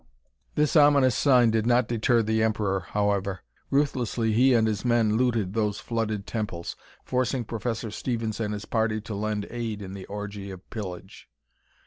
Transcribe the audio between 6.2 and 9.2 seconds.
temples, forcing Professor Stevens and his party to